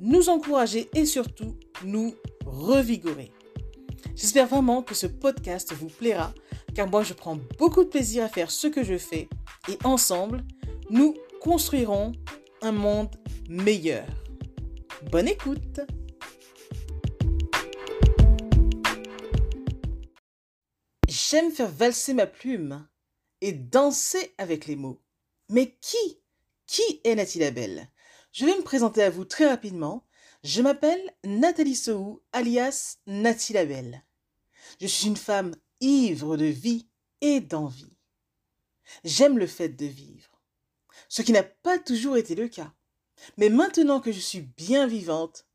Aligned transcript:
nous 0.00 0.28
encourager 0.28 0.88
et 0.94 1.06
surtout 1.06 1.56
nous 1.84 2.14
revigorer. 2.44 3.32
J'espère 4.14 4.46
vraiment 4.46 4.82
que 4.82 4.94
ce 4.94 5.06
podcast 5.06 5.72
vous 5.72 5.88
plaira 5.88 6.32
car 6.74 6.88
moi 6.88 7.02
je 7.02 7.14
prends 7.14 7.38
beaucoup 7.58 7.84
de 7.84 7.88
plaisir 7.88 8.24
à 8.24 8.28
faire 8.28 8.50
ce 8.50 8.66
que 8.66 8.82
je 8.82 8.98
fais 8.98 9.28
et 9.68 9.78
ensemble 9.84 10.44
nous 10.90 11.14
construirons 11.40 12.12
un 12.62 12.72
monde 12.72 13.14
meilleur. 13.48 14.06
Bonne 15.10 15.28
écoute 15.28 15.80
J'aime 21.08 21.50
faire 21.50 21.70
valser 21.70 22.14
ma 22.14 22.26
plume 22.26 22.86
et 23.40 23.52
danser 23.52 24.34
avec 24.38 24.66
les 24.66 24.76
mots. 24.76 25.02
Mais 25.48 25.76
qui 25.80 26.20
Qui 26.66 27.00
est 27.04 27.14
Nathalie 27.14 27.40
Labelle? 27.40 27.90
Je 28.36 28.44
vais 28.44 28.54
me 28.54 28.62
présenter 28.62 29.02
à 29.02 29.08
vous 29.08 29.24
très 29.24 29.48
rapidement. 29.48 30.04
Je 30.44 30.60
m'appelle 30.60 31.00
Nathalie 31.24 31.74
Sohou, 31.74 32.20
alias 32.34 32.98
Nathalie 33.06 33.54
Labelle. 33.54 34.04
Je 34.78 34.86
suis 34.86 35.06
une 35.06 35.16
femme 35.16 35.54
ivre 35.80 36.36
de 36.36 36.44
vie 36.44 36.86
et 37.22 37.40
d'envie. 37.40 37.96
J'aime 39.04 39.38
le 39.38 39.46
fait 39.46 39.70
de 39.70 39.86
vivre, 39.86 40.42
ce 41.08 41.22
qui 41.22 41.32
n'a 41.32 41.44
pas 41.44 41.78
toujours 41.78 42.18
été 42.18 42.34
le 42.34 42.48
cas. 42.48 42.74
Mais 43.38 43.48
maintenant 43.48 44.02
que 44.02 44.12
je 44.12 44.20
suis 44.20 44.42
bien 44.42 44.86
vivante, 44.86 45.46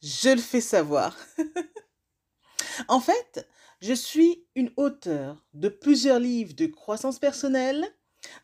je 0.00 0.30
le 0.30 0.40
fais 0.40 0.62
savoir. 0.62 1.18
en 2.88 3.00
fait, 3.00 3.46
je 3.82 3.92
suis 3.92 4.46
une 4.54 4.72
auteure 4.78 5.44
de 5.52 5.68
plusieurs 5.68 6.18
livres 6.18 6.54
de 6.54 6.64
croissance 6.64 7.18
personnelle, 7.18 7.86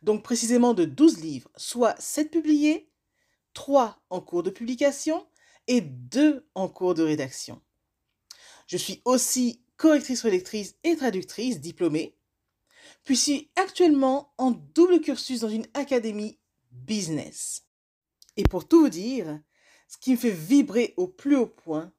donc 0.03 0.22
précisément 0.22 0.75
de 0.75 0.84
12 0.84 1.22
livres, 1.22 1.50
soit 1.56 1.98
7 1.98 2.31
publiés, 2.31 2.91
3 3.56 3.98
en 4.10 4.20
cours 4.20 4.42
de 4.42 4.50
publication 4.50 5.26
et 5.66 5.80
2 5.80 6.46
en 6.54 6.68
cours 6.68 6.92
de 6.92 7.02
rédaction. 7.02 7.62
Je 8.66 8.76
suis 8.76 9.00
aussi 9.06 9.62
correctrice 9.78 10.24
lectrice 10.24 10.74
et 10.84 10.94
traductrice 10.94 11.58
diplômée, 11.58 12.18
puis 13.02 13.16
suis 13.16 13.50
actuellement 13.56 14.34
en 14.36 14.50
double 14.50 15.00
cursus 15.00 15.40
dans 15.40 15.48
une 15.48 15.66
académie 15.72 16.38
business. 16.70 17.64
Et 18.36 18.44
pour 18.44 18.68
tout 18.68 18.82
vous 18.82 18.88
dire, 18.90 19.40
ce 19.88 19.96
qui 19.96 20.12
me 20.12 20.18
fait 20.18 20.30
vibrer 20.30 20.92
au 20.98 21.08
plus 21.08 21.36
haut 21.36 21.46
point, 21.46 21.91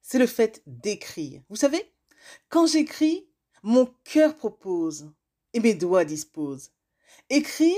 c'est 0.00 0.18
le 0.18 0.26
fait 0.26 0.62
d'écrire. 0.66 1.42
Vous 1.50 1.56
savez, 1.56 1.92
quand 2.48 2.66
j'écris, 2.66 3.28
mon 3.62 3.84
cœur 4.04 4.34
propose 4.34 5.12
et 5.52 5.60
mes 5.60 5.74
doigts 5.74 6.06
disposent. 6.06 6.70
Écrire, 7.28 7.76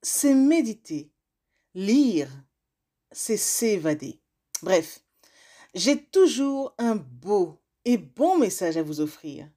c'est 0.00 0.34
méditer. 0.34 1.10
Lire, 1.74 2.30
c'est 3.14 3.36
s'évader. 3.36 4.20
Bref, 4.62 5.00
j'ai 5.74 6.04
toujours 6.04 6.74
un 6.78 6.96
beau 6.96 7.60
et 7.84 7.96
bon 7.96 8.38
message 8.38 8.76
à 8.76 8.82
vous 8.82 9.00
offrir. 9.00 9.48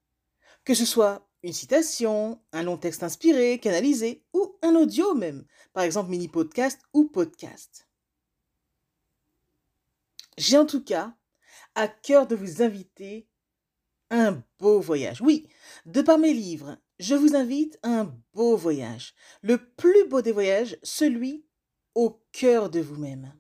Que 0.64 0.74
ce 0.74 0.86
soit 0.86 1.28
une 1.44 1.54
citation, 1.54 2.42
un 2.52 2.64
long 2.64 2.78
texte 2.78 3.04
inspiré, 3.04 3.60
canalisé 3.60 4.26
ou 4.34 4.58
un 4.62 4.76
audio 4.76 5.14
même, 5.14 5.46
par 5.74 5.84
exemple 5.84 6.10
mini 6.10 6.28
podcast 6.28 6.82
ou 6.94 7.06
podcast. 7.06 7.88
J'ai 10.38 10.58
en 10.58 10.66
tout 10.66 10.84
cas 10.84 11.16
à 11.76 11.88
cœur 11.88 12.28
de 12.28 12.36
vous 12.36 12.62
inviter 12.62 13.28
à 14.10 14.28
un 14.28 14.44
beau 14.60 14.80
voyage. 14.80 15.22
Oui, 15.22 15.48
de 15.86 16.02
par 16.02 16.18
mes 16.18 16.34
livres, 16.34 16.78
je 17.00 17.16
vous 17.16 17.36
invite 17.36 17.80
à 17.84 18.02
un 18.02 18.16
beau 18.34 18.56
voyage. 18.56 19.14
Le 19.42 19.58
plus 19.58 20.08
beau 20.08 20.22
des 20.22 20.32
voyages, 20.32 20.78
celui 20.84 21.46
au 21.96 22.22
cœur 22.32 22.70
de 22.70 22.80
vous-même. 22.80 23.34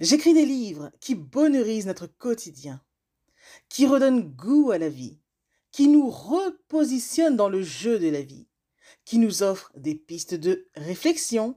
J'écris 0.00 0.34
des 0.34 0.46
livres 0.46 0.90
qui 1.00 1.14
bonheurisent 1.14 1.86
notre 1.86 2.06
quotidien, 2.06 2.82
qui 3.68 3.86
redonnent 3.86 4.30
goût 4.30 4.70
à 4.70 4.78
la 4.78 4.88
vie, 4.88 5.18
qui 5.72 5.88
nous 5.88 6.10
repositionnent 6.10 7.36
dans 7.36 7.48
le 7.48 7.62
jeu 7.62 7.98
de 7.98 8.08
la 8.08 8.22
vie, 8.22 8.48
qui 9.04 9.18
nous 9.18 9.42
offrent 9.42 9.72
des 9.76 9.94
pistes 9.94 10.34
de 10.34 10.68
réflexion, 10.76 11.56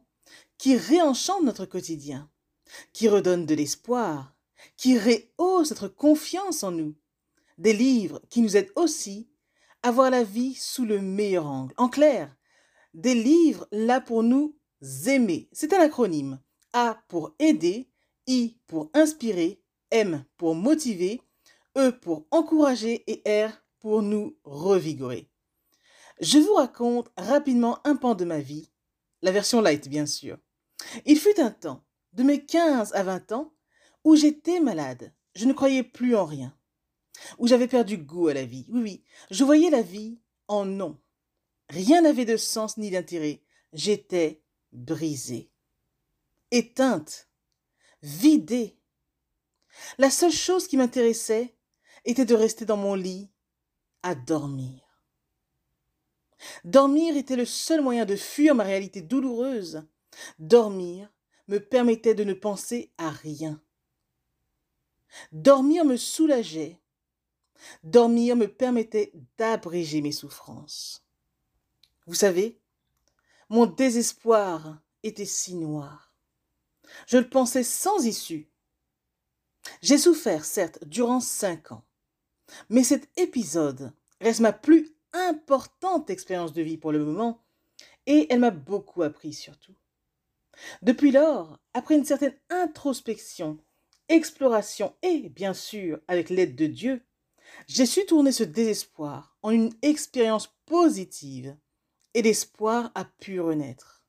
qui 0.57 0.75
réenchantent 0.75 1.43
notre 1.43 1.65
quotidien, 1.65 2.29
qui 2.93 3.07
redonnent 3.07 3.45
de 3.45 3.55
l'espoir, 3.55 4.35
qui 4.77 4.97
rehaussent 4.97 5.71
notre 5.71 5.87
confiance 5.87 6.63
en 6.63 6.71
nous, 6.71 6.95
des 7.57 7.73
livres 7.73 8.21
qui 8.29 8.41
nous 8.41 8.57
aident 8.57 8.71
aussi 8.75 9.29
à 9.83 9.91
voir 9.91 10.09
la 10.09 10.23
vie 10.23 10.55
sous 10.55 10.85
le 10.85 11.01
meilleur 11.01 11.45
angle. 11.45 11.73
En 11.77 11.89
clair, 11.89 12.35
des 12.93 13.15
livres 13.15 13.67
là 13.71 13.99
pour 13.99 14.23
nous 14.23 14.55
aimer. 15.05 15.49
C'est 15.51 15.73
un 15.73 15.81
acronyme. 15.81 16.39
A 16.73 17.03
pour 17.07 17.35
aider, 17.39 17.89
I 18.27 18.57
pour 18.67 18.89
inspirer, 18.93 19.61
M 19.91 20.25
pour 20.37 20.55
motiver, 20.55 21.21
E 21.77 21.91
pour 21.91 22.27
encourager 22.31 23.03
et 23.07 23.23
R 23.45 23.51
pour 23.79 24.01
nous 24.01 24.37
revigorer. 24.43 25.29
Je 26.21 26.37
vous 26.37 26.53
raconte 26.53 27.11
rapidement 27.17 27.79
un 27.85 27.95
pan 27.95 28.15
de 28.15 28.25
ma 28.25 28.39
vie, 28.39 28.71
la 29.21 29.31
version 29.31 29.61
light 29.61 29.89
bien 29.89 30.05
sûr. 30.05 30.37
Il 31.05 31.19
fut 31.19 31.39
un 31.39 31.51
temps, 31.51 31.83
de 32.13 32.23
mes 32.23 32.45
15 32.45 32.93
à 32.93 33.03
20 33.03 33.31
ans, 33.31 33.53
où 34.03 34.15
j'étais 34.15 34.59
malade, 34.59 35.13
je 35.35 35.45
ne 35.45 35.53
croyais 35.53 35.83
plus 35.83 36.15
en 36.15 36.25
rien, 36.25 36.55
où 37.39 37.47
j'avais 37.47 37.67
perdu 37.67 37.97
goût 37.97 38.27
à 38.27 38.33
la 38.33 38.45
vie. 38.45 38.65
Oui, 38.69 38.81
oui, 38.81 39.03
je 39.31 39.43
voyais 39.43 39.69
la 39.69 39.81
vie 39.81 40.19
en 40.47 40.65
non. 40.65 40.99
Rien 41.69 42.01
n'avait 42.01 42.25
de 42.25 42.37
sens 42.37 42.77
ni 42.77 42.91
d'intérêt. 42.91 43.41
J'étais 43.71 44.43
brisée, 44.71 45.49
éteinte, 46.51 47.29
vidée. 48.03 48.77
La 49.97 50.11
seule 50.11 50.31
chose 50.31 50.67
qui 50.67 50.77
m'intéressait 50.77 51.55
était 52.05 52.25
de 52.25 52.35
rester 52.35 52.65
dans 52.65 52.77
mon 52.77 52.95
lit 52.95 53.31
à 54.03 54.13
dormir. 54.13 54.81
Dormir 56.65 57.15
était 57.15 57.37
le 57.37 57.45
seul 57.45 57.81
moyen 57.81 58.05
de 58.05 58.17
fuir 58.17 58.53
ma 58.53 58.63
réalité 58.63 59.01
douloureuse. 59.01 59.87
Dormir 60.37 61.11
me 61.47 61.59
permettait 61.59 62.15
de 62.15 62.23
ne 62.23 62.33
penser 62.33 62.91
à 62.97 63.09
rien. 63.09 63.61
Dormir 65.31 65.85
me 65.85 65.95
soulageait. 65.95 66.81
Dormir 67.83 68.35
me 68.35 68.47
permettait 68.47 69.13
d'abréger 69.37 70.01
mes 70.01 70.11
souffrances. 70.11 71.05
Vous 72.07 72.15
savez, 72.15 72.59
mon 73.47 73.65
désespoir 73.65 74.81
était 75.03 75.25
si 75.25 75.55
noir. 75.55 76.12
Je 77.07 77.17
le 77.17 77.29
pensais 77.29 77.63
sans 77.63 78.05
issue. 78.05 78.49
J'ai 79.81 79.97
souffert, 79.97 80.45
certes, 80.45 80.79
durant 80.85 81.19
cinq 81.19 81.71
ans, 81.71 81.85
mais 82.69 82.83
cet 82.83 83.09
épisode 83.17 83.93
reste 84.19 84.41
ma 84.41 84.53
plus 84.53 84.95
importante 85.13 86.09
expérience 86.09 86.53
de 86.53 86.61
vie 86.61 86.77
pour 86.77 86.91
le 86.91 87.03
moment, 87.03 87.45
et 88.05 88.27
elle 88.29 88.39
m'a 88.39 88.51
beaucoup 88.51 89.03
appris 89.03 89.33
surtout. 89.33 89.75
Depuis 90.81 91.11
lors, 91.11 91.59
après 91.73 91.95
une 91.95 92.05
certaine 92.05 92.37
introspection, 92.49 93.57
exploration 94.09 94.95
et, 95.01 95.29
bien 95.29 95.53
sûr, 95.53 95.99
avec 96.07 96.29
l'aide 96.29 96.55
de 96.55 96.67
Dieu, 96.67 97.05
j'ai 97.67 97.85
su 97.85 98.05
tourner 98.05 98.31
ce 98.31 98.43
désespoir 98.43 99.37
en 99.41 99.51
une 99.51 99.73
expérience 99.81 100.55
positive 100.65 101.55
et 102.13 102.21
l'espoir 102.21 102.91
a 102.95 103.05
pu 103.05 103.39
renaître. 103.39 104.02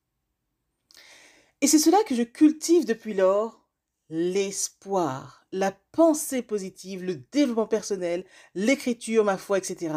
Et 1.64 1.66
c'est 1.66 1.78
cela 1.78 2.04
que 2.04 2.14
je 2.14 2.24
cultive 2.24 2.84
depuis 2.84 3.14
lors, 3.14 3.66
l'espoir, 4.10 5.46
la 5.50 5.72
pensée 5.72 6.42
positive, 6.42 7.02
le 7.02 7.14
développement 7.14 7.66
personnel, 7.66 8.26
l'écriture, 8.54 9.24
ma 9.24 9.38
foi, 9.38 9.56
etc. 9.56 9.94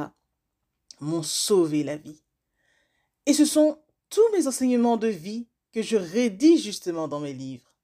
m'ont 1.01 1.23
sauvé 1.23 1.83
la 1.83 1.97
vie. 1.97 2.23
Et 3.25 3.33
ce 3.33 3.43
sont 3.43 3.83
tous 4.09 4.23
mes 4.31 4.47
enseignements 4.47 4.95
de 4.95 5.09
vie 5.09 5.49
que 5.73 5.81
je 5.81 5.97
rédige 5.97 6.63
justement 6.63 7.09
dans 7.09 7.19
mes 7.19 7.33
livres. 7.33 7.75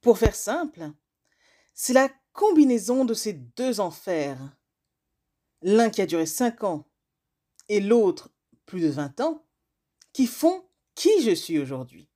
Pour 0.00 0.18
faire 0.18 0.34
simple, 0.34 0.90
c'est 1.74 1.92
la 1.92 2.10
combinaison 2.32 3.04
de 3.04 3.14
ces 3.14 3.34
deux 3.34 3.78
enfers, 3.78 4.36
l'un 5.62 5.90
qui 5.90 6.02
a 6.02 6.06
duré 6.06 6.26
cinq 6.26 6.64
ans 6.64 6.90
et 7.68 7.78
l'autre 7.78 8.30
plus 8.66 8.80
de 8.80 8.88
vingt 8.88 9.20
ans, 9.20 9.46
qui 10.12 10.26
font 10.26 10.68
qui 10.96 11.22
je 11.22 11.36
suis 11.36 11.60
aujourd'hui. 11.60 12.09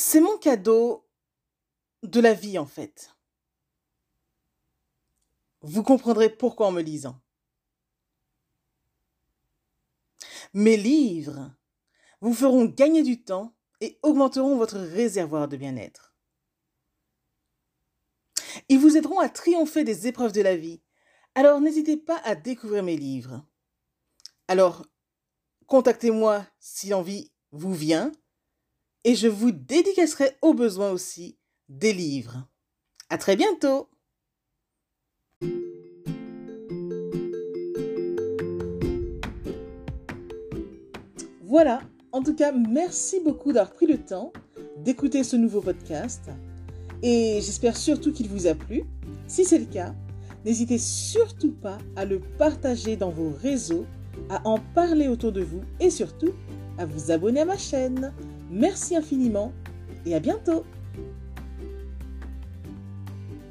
C'est 0.00 0.20
mon 0.20 0.38
cadeau 0.38 1.04
de 2.04 2.20
la 2.20 2.32
vie 2.32 2.56
en 2.56 2.66
fait. 2.66 3.16
Vous 5.60 5.82
comprendrez 5.82 6.30
pourquoi 6.30 6.68
en 6.68 6.70
me 6.70 6.82
lisant. 6.82 7.20
Mes 10.54 10.76
livres 10.76 11.52
vous 12.20 12.32
feront 12.32 12.66
gagner 12.66 13.02
du 13.02 13.24
temps 13.24 13.56
et 13.80 13.98
augmenteront 14.04 14.56
votre 14.56 14.78
réservoir 14.78 15.48
de 15.48 15.56
bien-être. 15.56 16.14
Ils 18.68 18.78
vous 18.78 18.96
aideront 18.96 19.18
à 19.18 19.28
triompher 19.28 19.82
des 19.82 20.06
épreuves 20.06 20.32
de 20.32 20.42
la 20.42 20.56
vie. 20.56 20.80
Alors 21.34 21.60
n'hésitez 21.60 21.96
pas 21.96 22.18
à 22.18 22.36
découvrir 22.36 22.84
mes 22.84 22.96
livres. 22.96 23.44
Alors, 24.46 24.86
contactez-moi 25.66 26.46
si 26.60 26.88
l'envie 26.88 27.32
vous 27.50 27.74
vient 27.74 28.12
et 29.04 29.14
je 29.14 29.28
vous 29.28 29.50
dédicacerai 29.50 30.36
au 30.42 30.54
besoin 30.54 30.90
aussi 30.90 31.36
des 31.68 31.92
livres. 31.92 32.48
À 33.10 33.18
très 33.18 33.36
bientôt! 33.36 33.88
Voilà, 41.42 41.80
en 42.12 42.22
tout 42.22 42.34
cas, 42.34 42.52
merci 42.52 43.20
beaucoup 43.20 43.52
d'avoir 43.52 43.74
pris 43.74 43.86
le 43.86 43.96
temps 43.96 44.32
d'écouter 44.84 45.24
ce 45.24 45.36
nouveau 45.36 45.60
podcast 45.60 46.30
et 47.02 47.40
j'espère 47.40 47.76
surtout 47.76 48.12
qu'il 48.12 48.28
vous 48.28 48.46
a 48.46 48.54
plu. 48.54 48.84
Si 49.26 49.44
c'est 49.44 49.58
le 49.58 49.64
cas, 49.64 49.94
n'hésitez 50.44 50.78
surtout 50.78 51.52
pas 51.52 51.78
à 51.96 52.04
le 52.04 52.20
partager 52.38 52.96
dans 52.96 53.10
vos 53.10 53.30
réseaux, 53.30 53.86
à 54.28 54.46
en 54.46 54.58
parler 54.74 55.08
autour 55.08 55.32
de 55.32 55.42
vous 55.42 55.62
et 55.80 55.90
surtout 55.90 56.32
à 56.76 56.86
vous 56.86 57.10
abonner 57.10 57.40
à 57.40 57.44
ma 57.44 57.58
chaîne. 57.58 58.12
Merci 58.50 58.96
infiniment 58.96 59.52
et 60.06 60.14
à 60.14 60.20
bientôt. 60.20 60.64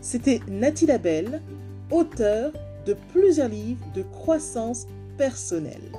C'était 0.02 0.40
Nathalie 0.48 0.88
Labelle, 0.88 1.42
auteure 1.92 2.54
de 2.86 2.96
plusieurs 3.12 3.50
livres 3.50 3.86
de 3.94 4.02
croissance 4.02 4.88
personnelle. 5.18 5.92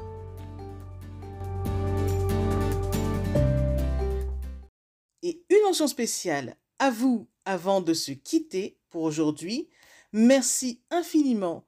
Et 5.22 5.42
une 5.50 5.62
mention 5.64 5.86
spéciale 5.86 6.56
à 6.78 6.90
vous 6.90 7.28
avant 7.44 7.80
de 7.80 7.92
se 7.92 8.12
quitter 8.12 8.78
pour 8.88 9.02
aujourd'hui. 9.02 9.68
Merci 10.12 10.80
infiniment 10.90 11.67